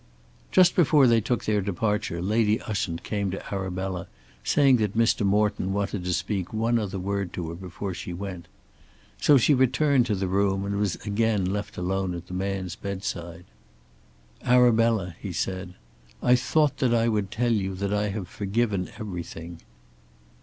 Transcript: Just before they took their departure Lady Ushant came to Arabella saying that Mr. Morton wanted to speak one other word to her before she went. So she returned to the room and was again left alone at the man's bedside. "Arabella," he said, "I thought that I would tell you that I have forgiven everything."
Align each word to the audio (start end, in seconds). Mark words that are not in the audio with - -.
Just 0.51 0.75
before 0.75 1.05
they 1.05 1.21
took 1.21 1.45
their 1.45 1.61
departure 1.61 2.23
Lady 2.23 2.59
Ushant 2.61 3.03
came 3.03 3.29
to 3.29 3.53
Arabella 3.53 4.07
saying 4.43 4.77
that 4.77 4.97
Mr. 4.97 5.23
Morton 5.23 5.73
wanted 5.73 6.03
to 6.05 6.11
speak 6.15 6.51
one 6.51 6.79
other 6.79 6.97
word 6.97 7.31
to 7.33 7.49
her 7.49 7.55
before 7.55 7.93
she 7.93 8.11
went. 8.11 8.47
So 9.19 9.37
she 9.37 9.53
returned 9.53 10.07
to 10.07 10.15
the 10.15 10.27
room 10.27 10.65
and 10.65 10.79
was 10.79 10.95
again 11.05 11.45
left 11.45 11.77
alone 11.77 12.15
at 12.15 12.25
the 12.25 12.33
man's 12.33 12.75
bedside. 12.75 13.45
"Arabella," 14.43 15.15
he 15.19 15.31
said, 15.31 15.75
"I 16.23 16.33
thought 16.35 16.77
that 16.77 16.95
I 16.95 17.07
would 17.07 17.29
tell 17.29 17.51
you 17.53 17.75
that 17.75 17.93
I 17.93 18.09
have 18.09 18.27
forgiven 18.27 18.89
everything." 18.97 19.61